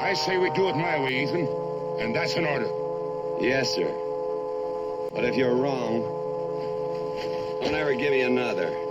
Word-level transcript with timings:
I 0.00 0.14
say 0.14 0.38
we 0.38 0.48
do 0.50 0.68
it 0.68 0.76
my 0.76 0.98
way, 0.98 1.22
Ethan. 1.24 1.46
And 2.00 2.14
that's 2.14 2.34
an 2.36 2.46
order. 2.46 2.68
Yes, 3.38 3.74
sir. 3.74 3.94
But 5.12 5.24
if 5.24 5.36
you're 5.36 5.54
wrong, 5.54 6.00
don't 7.60 7.74
ever 7.74 7.94
give 7.94 8.10
me 8.10 8.22
another. 8.22 8.89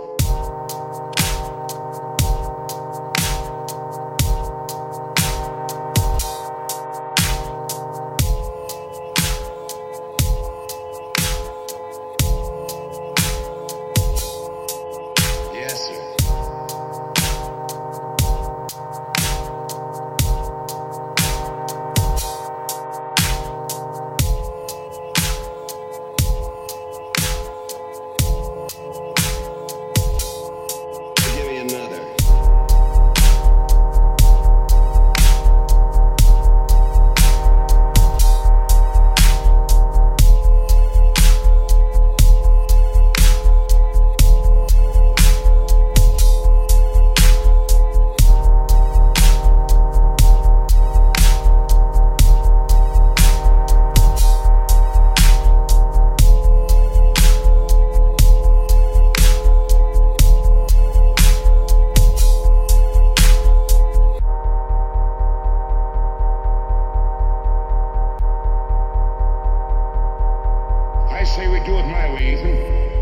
Ethan? 72.20 72.56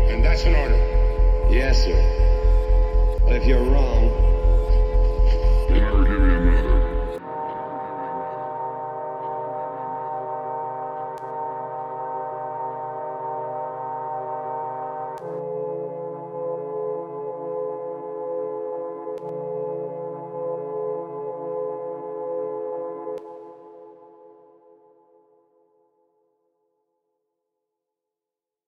And 0.09 0.23
that's 0.23 0.43
an 0.43 0.55
order. 0.55 0.77
Yes, 1.51 1.83
sir. 1.83 3.17
But 3.25 3.35
if 3.35 3.45
you're 3.45 3.63
wrong, 3.63 4.28